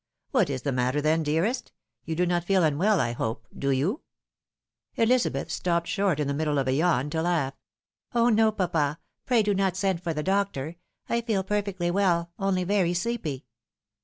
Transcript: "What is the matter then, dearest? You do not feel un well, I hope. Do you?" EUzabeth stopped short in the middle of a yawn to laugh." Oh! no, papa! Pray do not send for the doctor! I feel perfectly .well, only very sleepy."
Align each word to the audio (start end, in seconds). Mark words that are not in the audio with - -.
"What 0.31 0.49
is 0.49 0.63
the 0.63 0.71
matter 0.71 0.99
then, 0.99 1.21
dearest? 1.21 1.71
You 2.05 2.15
do 2.15 2.25
not 2.25 2.43
feel 2.43 2.63
un 2.63 2.79
well, 2.79 2.99
I 2.99 3.11
hope. 3.11 3.45
Do 3.55 3.69
you?" 3.69 4.01
EUzabeth 4.97 5.51
stopped 5.51 5.87
short 5.87 6.19
in 6.19 6.27
the 6.27 6.33
middle 6.33 6.57
of 6.57 6.67
a 6.67 6.73
yawn 6.73 7.11
to 7.11 7.21
laugh." 7.21 7.53
Oh! 8.15 8.29
no, 8.29 8.51
papa! 8.51 8.97
Pray 9.27 9.43
do 9.43 9.53
not 9.53 9.77
send 9.77 10.01
for 10.01 10.11
the 10.15 10.23
doctor! 10.23 10.77
I 11.07 11.21
feel 11.21 11.43
perfectly 11.43 11.91
.well, 11.91 12.31
only 12.39 12.63
very 12.63 12.95
sleepy." 12.95 13.45